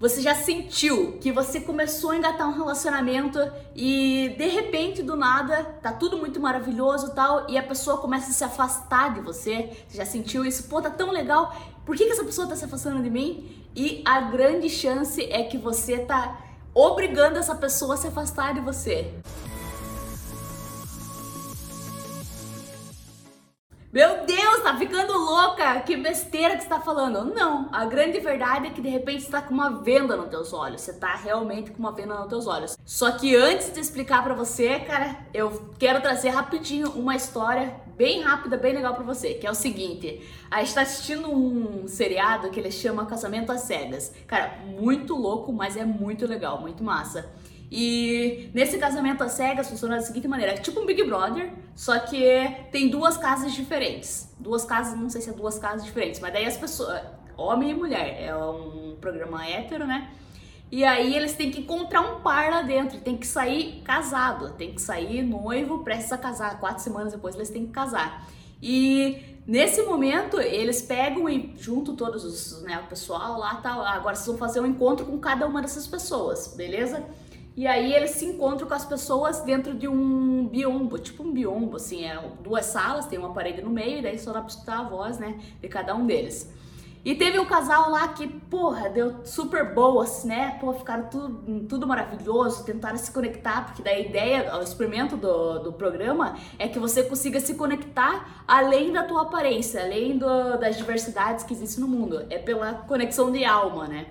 [0.00, 3.40] Você já sentiu que você começou a engatar um relacionamento
[3.74, 8.32] e de repente do nada tá tudo muito maravilhoso tal e a pessoa começa a
[8.32, 9.76] se afastar de você?
[9.88, 10.68] Você já sentiu isso?
[10.68, 11.52] Pô, tá tão legal.
[11.84, 13.64] Por que, que essa pessoa tá se afastando de mim?
[13.74, 18.60] E a grande chance é que você tá obrigando essa pessoa a se afastar de
[18.60, 19.12] você.
[23.90, 25.80] Meu Deus, tá ficando louca!
[25.80, 27.24] Que besteira que você tá falando.
[27.24, 30.52] Não, a grande verdade é que de repente você tá com uma venda nos teus
[30.52, 30.82] olhos.
[30.82, 32.76] Você tá realmente com uma venda nos teus olhos.
[32.84, 38.20] Só que antes de explicar para você, cara, eu quero trazer rapidinho uma história bem
[38.20, 40.20] rápida, bem legal para você, que é o seguinte.
[40.50, 44.12] A gente tá assistindo um seriado que ele chama Casamento às Cegas.
[44.26, 47.26] Cara, muito louco, mas é muito legal, muito massa.
[47.70, 51.98] E nesse casamento às cegas funciona da seguinte maneira: é tipo um Big Brother, só
[51.98, 52.22] que
[52.72, 54.34] tem duas casas diferentes.
[54.38, 57.02] Duas casas, não sei se é duas casas diferentes, mas daí as pessoas,
[57.36, 60.10] homem e mulher, é um programa hétero, né?
[60.70, 64.74] E aí eles têm que encontrar um par lá dentro, tem que sair casado, tem
[64.74, 66.60] que sair noivo, prestes a casar.
[66.60, 68.28] Quatro semanas depois eles têm que casar.
[68.62, 73.82] E nesse momento eles pegam e junto todos os, né, o pessoal lá, tal.
[73.82, 77.02] Agora vocês vão fazer um encontro com cada uma dessas pessoas, beleza?
[77.58, 81.74] E aí eles se encontram com as pessoas dentro de um biombo, tipo um biombo,
[81.74, 84.78] assim, é duas salas, tem uma parede no meio, e daí só dá pra escutar
[84.78, 86.54] a voz, né, de cada um deles.
[87.04, 90.56] E teve um casal lá que, porra, deu super boas, né?
[90.60, 95.72] Pô, ficaram tudo, tudo maravilhoso, tentaram se conectar, porque da ideia, o experimento do, do
[95.72, 101.44] programa é que você consiga se conectar além da tua aparência, além do, das diversidades
[101.44, 102.24] que existem no mundo.
[102.30, 104.06] É pela conexão de alma, né?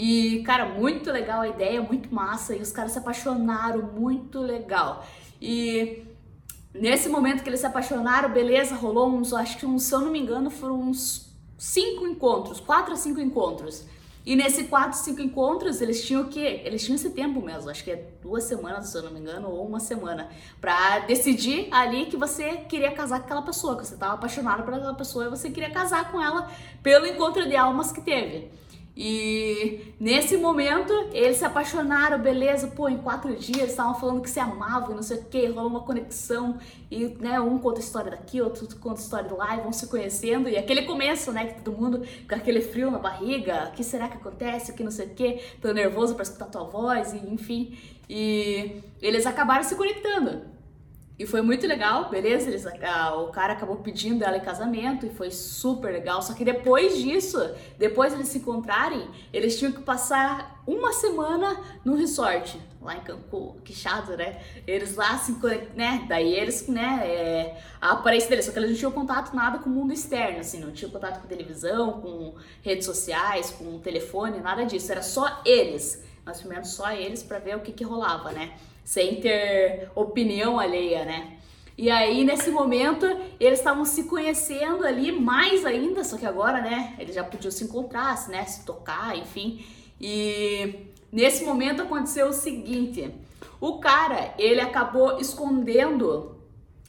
[0.00, 2.54] E, cara, muito legal a ideia, muito massa.
[2.54, 5.04] E os caras se apaixonaram, muito legal.
[5.42, 6.04] E
[6.72, 10.12] nesse momento que eles se apaixonaram, beleza, rolou uns, acho que uns, se eu não
[10.12, 13.86] me engano, foram uns cinco encontros, quatro a cinco encontros.
[14.24, 16.62] E nesse quatro, cinco encontros, eles tinham o quê?
[16.64, 19.48] Eles tinham esse tempo mesmo, acho que é duas semanas, se eu não me engano,
[19.50, 20.28] ou uma semana,
[20.60, 24.74] pra decidir ali que você queria casar com aquela pessoa, que você tava apaixonado por
[24.74, 26.48] aquela pessoa e você queria casar com ela
[26.84, 28.48] pelo encontro de almas que teve.
[29.00, 34.40] E nesse momento eles se apaixonaram, beleza, pô, em quatro dias estavam falando que se
[34.40, 36.58] amavam, não sei o que, rolou uma conexão
[36.90, 40.48] e né, um conta história daqui, outro conta história de lá e vão se conhecendo.
[40.48, 44.08] E aquele começo, né, que todo mundo com aquele frio na barriga, o que será
[44.08, 47.18] que acontece, o que não sei o que, tô nervoso para escutar tua voz, e
[47.18, 47.78] enfim.
[48.10, 50.57] E eles acabaram se conectando.
[51.18, 52.48] E foi muito legal, beleza?
[52.48, 56.22] Eles, a, o cara acabou pedindo ela em casamento e foi super legal.
[56.22, 57.38] Só que depois disso,
[57.76, 63.56] depois eles se encontrarem, eles tinham que passar uma semana no resort, lá em Cancún,
[63.64, 64.40] que chato, né?
[64.64, 65.32] Eles lá se
[65.74, 66.06] né?
[66.08, 67.00] Daí eles, né?
[67.02, 70.38] É, a aparência deles, só que eles não tinham contato nada com o mundo externo,
[70.38, 74.92] assim, não tinham contato com televisão, com redes sociais, com telefone, nada disso.
[74.92, 76.00] Era só eles.
[76.24, 78.52] Nós filmamos só eles para ver o que que rolava, né?
[78.88, 81.36] Sem ter opinião alheia, né?
[81.76, 83.04] E aí, nesse momento,
[83.38, 87.64] eles estavam se conhecendo ali mais ainda, só que agora, né, eles já podiam se
[87.64, 89.62] encontrar, né, se tocar, enfim.
[90.00, 93.14] E nesse momento aconteceu o seguinte:
[93.60, 96.38] o cara, ele acabou escondendo,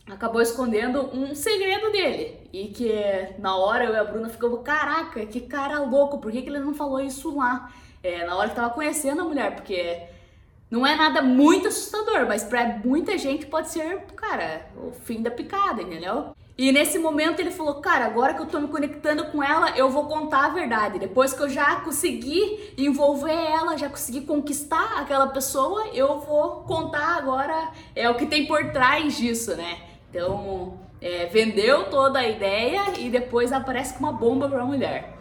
[0.10, 2.38] acabou escondendo um segredo dele.
[2.54, 2.94] E que
[3.40, 6.60] na hora eu e a Bruna ficamos, caraca, que cara louco, por que, que ele
[6.60, 7.70] não falou isso lá?
[8.02, 10.08] É, na hora que tava conhecendo a mulher, porque
[10.70, 15.32] não é nada muito assustador, mas para muita gente pode ser, cara, o fim da
[15.32, 16.36] picada, entendeu?
[16.60, 19.90] E nesse momento ele falou: Cara, agora que eu tô me conectando com ela, eu
[19.90, 21.00] vou contar a verdade.
[21.00, 27.16] Depois que eu já consegui envolver ela, já consegui conquistar aquela pessoa, eu vou contar
[27.16, 29.80] agora é o que tem por trás disso, né?
[30.10, 35.19] Então, é, vendeu toda a ideia e depois aparece com uma bomba pra mulher.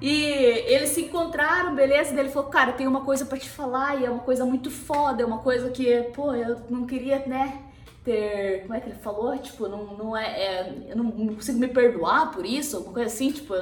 [0.00, 2.18] E eles se encontraram, beleza?
[2.18, 5.22] Ele falou, cara, tem uma coisa para te falar e é uma coisa muito foda,
[5.22, 7.62] é uma coisa que, pô, eu não queria, né,
[8.04, 8.62] ter.
[8.62, 9.36] Como é que ele falou?
[9.38, 10.24] Tipo, não, não é.
[10.24, 13.54] é eu não, consigo me perdoar por isso, alguma coisa assim, tipo.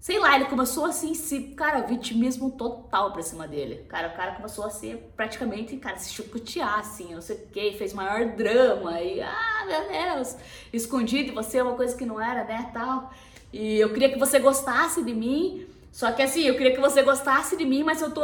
[0.00, 3.84] Sei lá, ele começou assim, se, cara, vitimismo total pra cima dele.
[3.88, 7.72] Cara, o cara começou a ser praticamente, cara, se chuputear, assim, não sei o que,
[7.72, 10.36] fez maior drama e, ah, meu Deus,
[10.72, 13.10] escondi de você uma coisa que não era, né, tal.
[13.52, 15.66] E eu queria que você gostasse de mim.
[15.90, 18.22] Só que assim, eu queria que você gostasse de mim, mas eu tô,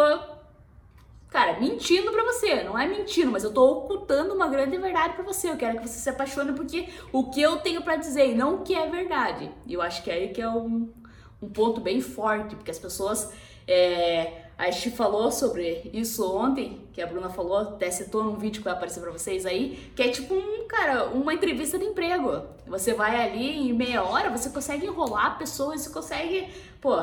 [1.31, 2.63] cara, mentindo pra você.
[2.63, 5.51] Não é mentindo, mas eu tô ocultando uma grande verdade pra você.
[5.51, 8.57] Eu quero que você se apaixone porque o que eu tenho para dizer e não
[8.57, 9.51] o que é verdade.
[9.67, 10.93] E eu acho que é aí que é um,
[11.41, 13.33] um ponto bem forte, porque as pessoas
[13.67, 18.61] é, a gente falou sobre isso ontem, que a Bruna falou, até citou num vídeo
[18.61, 22.43] que vai aparecer pra vocês aí, que é tipo um, cara, uma entrevista de emprego.
[22.65, 26.49] Você vai ali em meia hora, você consegue enrolar pessoas, você consegue,
[26.81, 26.95] pô,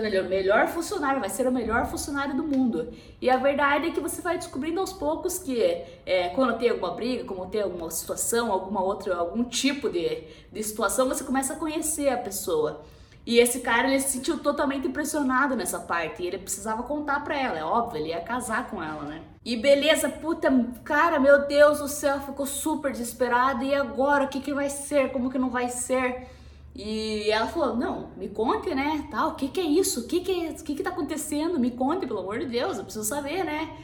[0.00, 2.92] melhor, melhor funcionário, vai ser o melhor funcionário do mundo.
[3.20, 5.60] E a verdade é que você vai descobrindo aos poucos que
[6.06, 10.22] é, quando tem alguma briga, quando tem alguma situação, alguma outra, algum tipo de,
[10.52, 12.84] de situação, você começa a conhecer a pessoa.
[13.28, 16.22] E esse cara, ele se sentiu totalmente impressionado nessa parte.
[16.22, 19.20] E ele precisava contar pra ela, é óbvio, ele ia casar com ela, né?
[19.44, 20.50] E beleza, puta,
[20.82, 23.62] cara, meu Deus do céu, ficou super desesperado.
[23.62, 25.12] E agora, o que que vai ser?
[25.12, 26.26] Como que não vai ser?
[26.74, 30.00] E ela falou, não, me conte, né, tal, o que que é isso?
[30.00, 31.60] O que que, é, o que que tá acontecendo?
[31.60, 33.76] Me conte, pelo amor de Deus, eu preciso saber, né?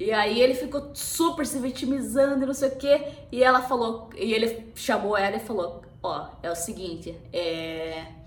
[0.00, 3.06] E aí ele ficou super se vitimizando e não sei o quê.
[3.30, 8.18] E ela falou, e ele chamou ela e falou, ó, é o seguinte, é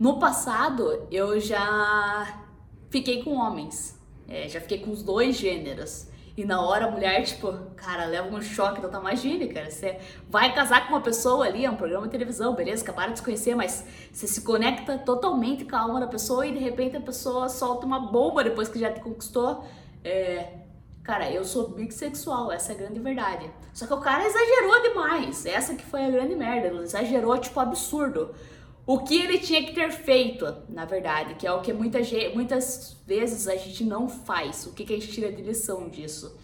[0.00, 2.42] no passado, eu já
[2.88, 4.00] fiquei com homens.
[4.26, 6.08] É, já fiquei com os dois gêneros.
[6.34, 9.02] E na hora a mulher, tipo, cara, leva um choque total.
[9.02, 12.82] Imagine, cara, você vai casar com uma pessoa ali, é um programa de televisão, beleza,
[12.82, 16.52] acabaram de se conhecer, mas você se conecta totalmente com a alma da pessoa e
[16.52, 19.66] de repente a pessoa solta uma bomba depois que já te conquistou.
[20.02, 20.60] É,
[21.02, 23.50] cara, eu sou bissexual, essa é a grande verdade.
[23.74, 27.60] Só que o cara exagerou demais, essa que foi a grande merda, ele exagerou, tipo,
[27.60, 28.34] absurdo
[28.86, 32.00] o que ele tinha que ter feito, na verdade, que é o que muita,
[32.34, 34.66] muitas vezes a gente não faz.
[34.66, 36.36] O que, que a gente tira de lição disso?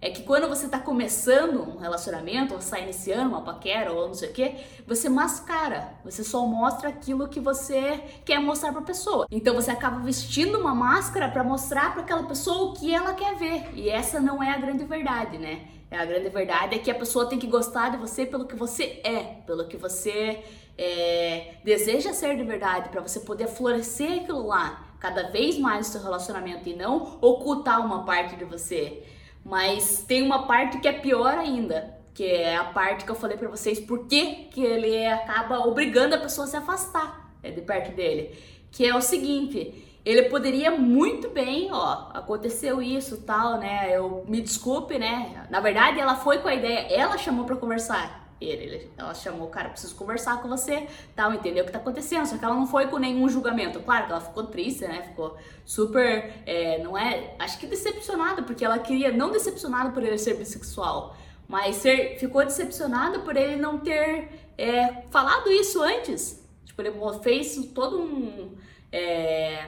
[0.00, 4.14] É que quando você está começando um relacionamento, ou está iniciando uma paquera, ou não
[4.14, 5.94] sei o que, você mascara.
[6.04, 9.28] Você só mostra aquilo que você quer mostrar para a pessoa.
[9.30, 13.36] Então você acaba vestindo uma máscara para mostrar para aquela pessoa o que ela quer
[13.36, 13.70] ver.
[13.74, 15.68] E essa não é a grande verdade, né?
[15.88, 19.00] A grande verdade é que a pessoa tem que gostar de você pelo que você
[19.04, 20.42] é, pelo que você
[20.76, 25.92] é, deseja ser de verdade, para você poder florescer aquilo lá cada vez mais no
[25.92, 29.02] seu relacionamento e não ocultar uma parte de você.
[29.44, 33.36] Mas tem uma parte que é pior ainda, que é a parte que eu falei
[33.36, 37.60] para vocês, por que, que ele acaba obrigando a pessoa a se afastar é, de
[37.60, 38.38] perto dele.
[38.70, 43.90] Que é o seguinte, ele poderia muito bem, ó, aconteceu isso, tal, né?
[43.96, 45.46] Eu me desculpe, né?
[45.50, 49.70] Na verdade, ela foi com a ideia, ela chamou para conversar ele, ela chamou, cara,
[49.70, 52.26] preciso conversar com você, tal, entendeu o que tá acontecendo.
[52.26, 53.80] Só que ela não foi com nenhum julgamento.
[53.80, 55.02] Claro que ela ficou triste, né?
[55.02, 60.18] Ficou super, é, não é, acho que decepcionada, porque ela queria, não decepcionada por ele
[60.18, 61.16] ser bissexual,
[61.48, 66.42] mas ser, ficou decepcionada por ele não ter é, falado isso antes.
[66.64, 66.92] Tipo, ele
[67.22, 68.56] fez todo um.
[68.90, 69.66] É,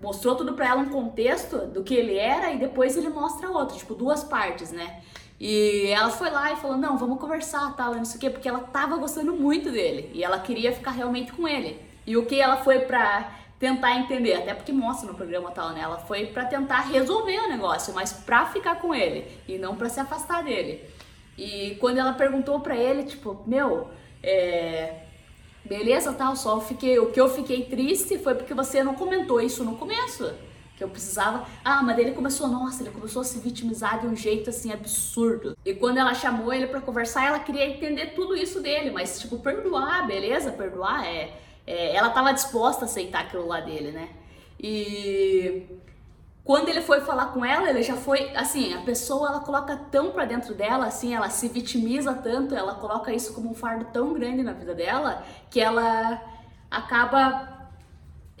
[0.00, 3.76] mostrou tudo pra ela um contexto do que ele era e depois ele mostra outro,
[3.76, 5.02] tipo, duas partes, né?
[5.40, 8.48] E ela foi lá e falou: Não, vamos conversar, tal, não sei o quê, porque
[8.48, 11.80] ela tava gostando muito dele e ela queria ficar realmente com ele.
[12.06, 15.80] E o que ela foi pra tentar entender, até porque mostra no programa tal, né?
[15.80, 19.88] Ela foi pra tentar resolver o negócio, mas pra ficar com ele e não pra
[19.88, 20.84] se afastar dele.
[21.38, 23.88] E quando ela perguntou pra ele, tipo, meu,
[24.22, 25.04] é.
[25.64, 26.98] Beleza, tal, só fiquei.
[26.98, 30.30] O que eu fiquei triste foi porque você não comentou isso no começo
[30.80, 31.46] que eu precisava.
[31.62, 35.54] Ah, mas ele começou, nossa, ele começou a se vitimizar de um jeito assim absurdo.
[35.62, 39.38] E quando ela chamou ele para conversar, ela queria entender tudo isso dele, mas tipo,
[39.38, 40.50] perdoar, beleza?
[40.50, 41.34] Perdoar é,
[41.66, 44.08] é ela tava disposta a aceitar aquilo lá dele, né?
[44.58, 45.66] E
[46.42, 50.12] quando ele foi falar com ela, ele já foi assim, a pessoa ela coloca tão
[50.12, 54.14] para dentro dela, assim, ela se vitimiza tanto, ela coloca isso como um fardo tão
[54.14, 56.22] grande na vida dela, que ela
[56.70, 57.59] acaba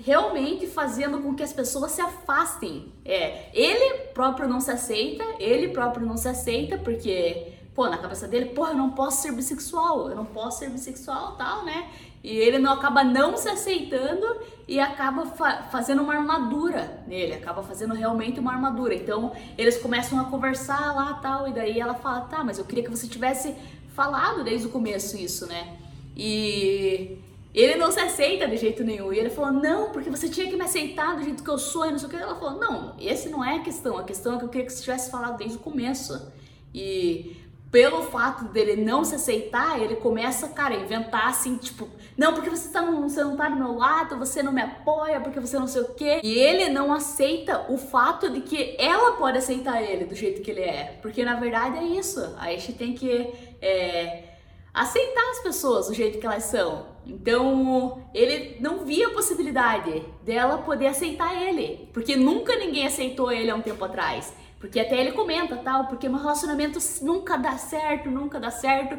[0.04, 2.92] realmente fazendo com que as pessoas se afastem.
[3.04, 8.26] É, ele próprio não se aceita, ele próprio não se aceita porque, pô, na cabeça
[8.26, 11.88] dele, pô, eu não posso ser bissexual, eu não posso ser bissexual, tal, né?
[12.22, 14.26] E ele não acaba não se aceitando
[14.68, 18.94] e acaba fa fazendo uma armadura nele, acaba fazendo realmente uma armadura.
[18.94, 22.84] Então, eles começam a conversar lá, tal, e daí ela fala: "Tá, mas eu queria
[22.84, 23.54] que você tivesse
[23.94, 25.78] falado desde o começo isso, né?"
[26.14, 27.18] E
[27.54, 29.12] ele não se aceita de jeito nenhum.
[29.12, 31.86] E ele falou: Não, porque você tinha que me aceitar do jeito que eu sou
[31.86, 32.16] e não sei o que.
[32.16, 33.98] Ela falou: Não, esse não é a questão.
[33.98, 36.32] A questão é que eu queria que você tivesse falado desde o começo.
[36.72, 37.36] E
[37.70, 42.50] pelo fato dele não se aceitar, ele começa, cara, a inventar assim, tipo, não, porque
[42.50, 45.68] você, tá, você não tá do meu lado, você não me apoia, porque você não
[45.68, 46.20] sei o quê.
[46.22, 50.50] E ele não aceita o fato de que ela pode aceitar ele do jeito que
[50.50, 50.98] ele é.
[51.00, 52.20] Porque na verdade é isso.
[52.38, 53.32] A gente tem que.
[53.62, 54.29] É,
[54.72, 56.86] aceitar as pessoas do jeito que elas são.
[57.06, 63.50] Então, ele não via a possibilidade dela poder aceitar ele, porque nunca ninguém aceitou ele
[63.50, 64.32] há um tempo atrás.
[64.60, 68.98] Porque até ele comenta, tal, porque meu relacionamento nunca dá certo, nunca dá certo,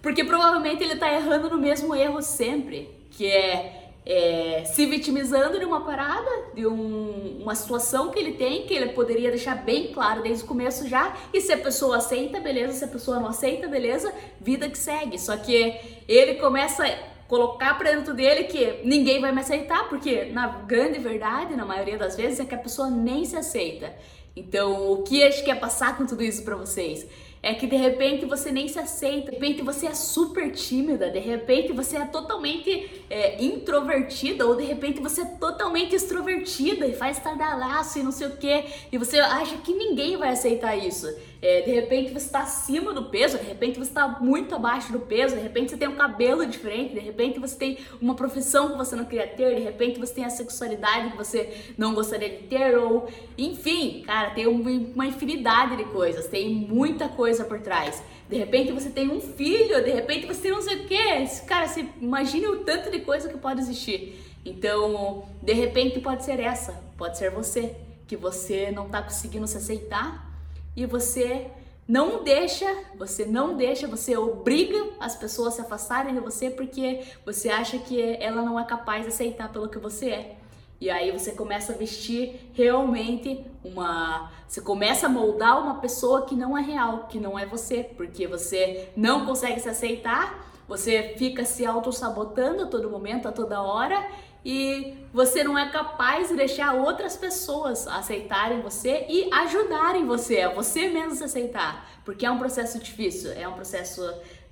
[0.00, 5.64] porque provavelmente ele tá errando no mesmo erro sempre, que é é, se vitimizando de
[5.64, 10.22] uma parada, de um, uma situação que ele tem, que ele poderia deixar bem claro
[10.22, 13.68] desde o começo já, e se a pessoa aceita, beleza, se a pessoa não aceita,
[13.68, 15.18] beleza, vida que segue.
[15.18, 15.76] Só que
[16.08, 20.98] ele começa a colocar pra dentro dele que ninguém vai me aceitar, porque na grande
[20.98, 23.94] verdade, na maioria das vezes, é que a pessoa nem se aceita.
[24.34, 27.06] Então, o que a gente quer passar com tudo isso para vocês?
[27.42, 31.18] É que de repente você nem se aceita, de repente você é super tímida, de
[31.18, 37.16] repente você é totalmente é, introvertida, ou de repente você é totalmente extrovertida e faz
[37.16, 41.12] estardalhaço e não sei o que, e você acha que ninguém vai aceitar isso.
[41.42, 45.00] É, de repente você está acima do peso, de repente você está muito abaixo do
[45.00, 48.78] peso, de repente você tem um cabelo diferente, de repente você tem uma profissão que
[48.78, 52.44] você não queria ter, de repente você tem a sexualidade que você não gostaria de
[52.44, 58.00] ter, ou enfim, cara, tem uma infinidade de coisas, tem muita coisa por trás.
[58.30, 61.66] De repente você tem um filho, de repente você tem não sei o que, cara,
[61.66, 64.16] você imagine o tanto de coisa que pode existir.
[64.44, 67.74] Então, de repente pode ser essa, pode ser você,
[68.06, 70.31] que você não está conseguindo se aceitar
[70.76, 71.50] e você
[71.86, 77.02] não deixa, você não deixa, você obriga as pessoas a se afastarem de você porque
[77.24, 80.36] você acha que ela não é capaz de aceitar pelo que você é.
[80.80, 84.32] E aí você começa a vestir realmente uma.
[84.48, 88.26] Você começa a moldar uma pessoa que não é real, que não é você, porque
[88.26, 94.04] você não consegue se aceitar, você fica se auto-sabotando a todo momento, a toda hora,
[94.44, 100.48] e você não é capaz de deixar outras pessoas aceitarem você e ajudarem você, a
[100.48, 104.02] você mesmo se aceitar, porque é um processo difícil, é um processo,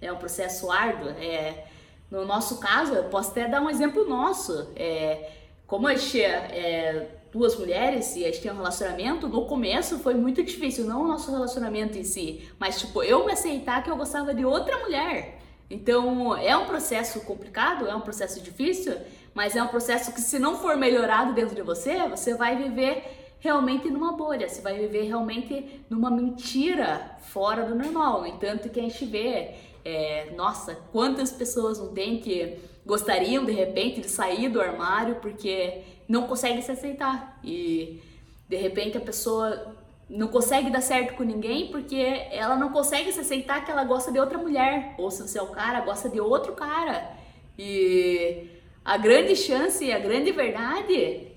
[0.01, 1.09] é um processo árduo.
[1.11, 1.65] É,
[2.11, 4.69] no nosso caso, eu posso até dar um exemplo nosso.
[4.77, 5.31] É,
[5.67, 10.15] como a gente é duas mulheres e a gente tem um relacionamento, no começo foi
[10.15, 13.97] muito difícil, não o nosso relacionamento em si, mas tipo, eu me aceitar que eu
[13.97, 15.39] gostava de outra mulher.
[15.71, 18.97] Então, é um processo complicado, é um processo difícil,
[19.35, 23.35] mas é um processo que se não for melhorado dentro de você, você vai viver
[23.39, 28.21] realmente numa bolha, você vai viver realmente numa mentira fora do normal.
[28.21, 33.53] No entanto, que a gente vê, é, nossa, quantas pessoas não tem que gostariam de
[33.53, 37.39] repente de sair do armário porque não conseguem se aceitar.
[37.43, 38.03] E
[38.49, 39.75] de repente a pessoa
[40.09, 44.11] não consegue dar certo com ninguém porque ela não consegue se aceitar que ela gosta
[44.13, 44.95] de outra mulher.
[44.99, 47.13] Ou se você é o cara gosta de outro cara.
[47.59, 48.60] E
[48.91, 51.29] a grande chance e a grande verdade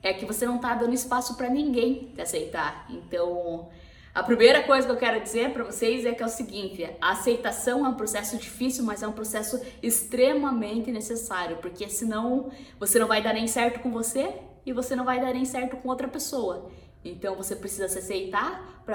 [0.00, 2.86] é que você não tá dando espaço para ninguém te aceitar.
[2.88, 3.70] Então,
[4.14, 7.10] a primeira coisa que eu quero dizer para vocês é que é o seguinte: a
[7.10, 13.08] aceitação é um processo difícil, mas é um processo extremamente necessário, porque senão você não
[13.08, 14.32] vai dar nem certo com você
[14.64, 16.70] e você não vai dar nem certo com outra pessoa.
[17.04, 18.94] Então, você precisa se aceitar para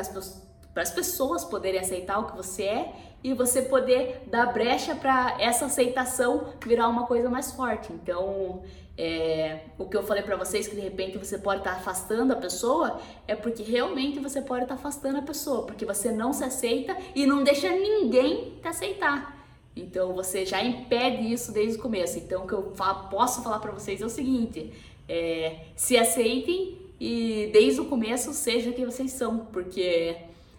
[0.81, 2.93] as pessoas poderem aceitar o que você é
[3.23, 7.91] e você poder dar brecha para essa aceitação virar uma coisa mais forte.
[7.91, 8.61] Então,
[8.97, 12.33] é, o que eu falei para vocês que de repente você pode estar tá afastando
[12.33, 16.33] a pessoa é porque realmente você pode estar tá afastando a pessoa, porque você não
[16.33, 19.37] se aceita e não deixa ninguém te aceitar.
[19.75, 22.17] Então você já impede isso desde o começo.
[22.17, 22.73] Então o que eu
[23.11, 24.73] posso falar para vocês é o seguinte:
[25.07, 30.15] é, se aceitem e desde o começo seja quem vocês são, porque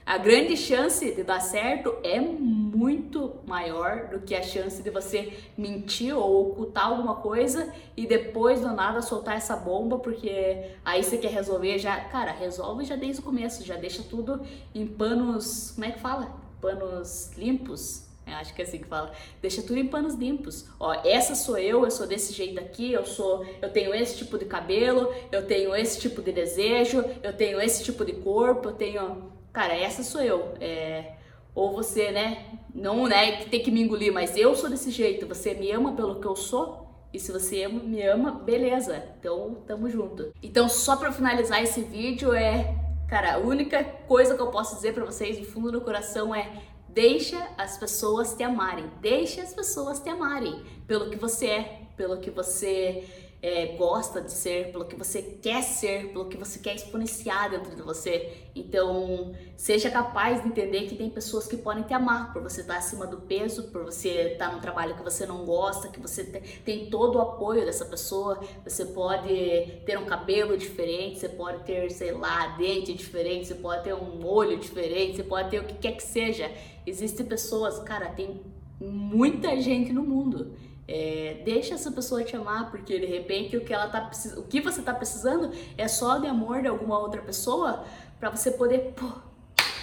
[0.09, 5.35] a grande chance de dar certo é muito maior do que a chance de você
[5.55, 11.19] mentir ou ocultar alguma coisa e depois do nada soltar essa bomba, porque aí você
[11.19, 12.01] quer resolver já.
[12.07, 14.41] Cara, resolve já desde o começo, já deixa tudo
[14.75, 15.73] em panos.
[15.73, 16.35] Como é que fala?
[16.59, 18.09] Panos limpos.
[18.27, 19.13] Eu acho que é assim que fala.
[19.43, 20.65] Deixa tudo em panos limpos.
[20.81, 24.39] Ó, essa sou eu, eu sou desse jeito aqui, eu sou, eu tenho esse tipo
[24.39, 28.73] de cabelo, eu tenho esse tipo de desejo, eu tenho esse tipo de corpo, eu
[28.73, 30.55] tenho cara, essa sou eu.
[30.61, 31.13] É,
[31.55, 35.27] ou você, né, não né, que tem que me engolir, mas eu sou desse jeito.
[35.27, 36.87] Você me ama pelo que eu sou?
[37.13, 39.03] E se você me ama, beleza.
[39.19, 40.33] Então, tamo junto.
[40.43, 42.77] Então, só para finalizar esse vídeo é,
[43.09, 46.63] cara, a única coisa que eu posso dizer para vocês do fundo do coração é
[46.89, 48.91] deixa as pessoas te amarem.
[49.01, 53.05] Deixa as pessoas te amarem pelo que você é, pelo que você
[53.41, 57.75] é, gosta de ser, pelo que você quer ser, pelo que você quer exponenciar dentro
[57.75, 58.49] de você.
[58.55, 62.77] Então, seja capaz de entender que tem pessoas que podem te amar por você estar
[62.77, 66.25] acima do peso, por você estar num trabalho que você não gosta, que você
[66.65, 68.41] tem todo o apoio dessa pessoa.
[68.65, 73.85] Você pode ter um cabelo diferente, você pode ter, sei lá, dente diferente, você pode
[73.85, 76.51] ter um olho diferente, você pode ter o que quer que seja.
[76.85, 78.41] Existem pessoas, cara, tem
[78.81, 80.57] muita gente no mundo
[80.89, 84.59] é, deixa essa pessoa te amar, porque de repente o que ela tá o que
[84.59, 87.85] você tá precisando é só de amor de alguma outra pessoa
[88.19, 89.07] para você poder pô,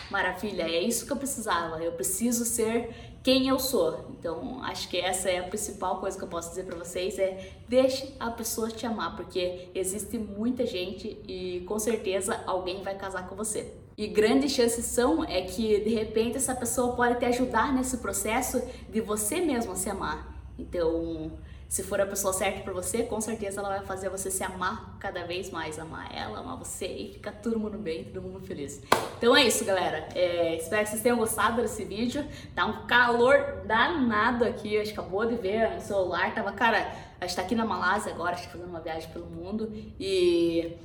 [0.10, 1.84] maravilha, é isso que eu precisava.
[1.84, 2.90] Eu preciso ser
[3.24, 4.06] quem eu sou.
[4.18, 7.54] Então, acho que essa é a principal coisa que eu posso dizer para vocês é
[7.68, 13.28] deixe a pessoa te amar, porque existe muita gente e com certeza alguém vai casar
[13.28, 13.72] com você.
[13.98, 18.62] E grandes chances são é que de repente essa pessoa pode te ajudar nesse processo
[18.90, 20.35] de você mesmo se amar.
[20.58, 21.32] Então,
[21.68, 24.98] se for a pessoa certa para você, com certeza ela vai fazer você se amar
[25.00, 28.82] cada vez mais, amar ela, amar você e ficar todo mundo bem, todo mundo feliz.
[29.18, 30.08] Então é isso, galera.
[30.16, 32.26] É, espero que vocês tenham gostado desse vídeo.
[32.54, 36.34] Tá um calor danado aqui, acho que acabou de ver no celular.
[36.34, 39.10] Tava, cara, a gente tá aqui na Malásia agora, a gente tá fazendo uma viagem
[39.10, 40.78] pelo mundo e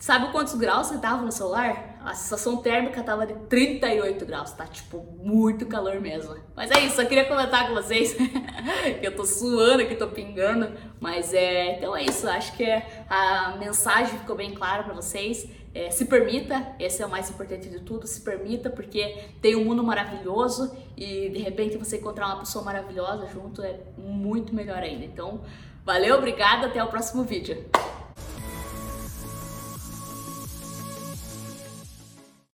[0.00, 1.89] Sabe quantos graus você tava no celular?
[2.04, 4.66] A sensação térmica tava de 38 graus, tá?
[4.66, 6.34] Tipo, muito calor mesmo.
[6.56, 8.14] Mas é isso, eu queria comentar com vocês
[9.00, 10.72] que eu tô suando aqui, tô pingando.
[10.98, 11.76] Mas é.
[11.76, 12.64] Então é isso, acho que
[13.08, 15.48] a mensagem ficou bem clara para vocês.
[15.72, 19.64] É, se permita, esse é o mais importante de tudo, se permita, porque tem um
[19.64, 25.04] mundo maravilhoso e de repente você encontrar uma pessoa maravilhosa junto é muito melhor ainda.
[25.04, 25.42] Então,
[25.84, 27.66] valeu, obrigada, até o próximo vídeo.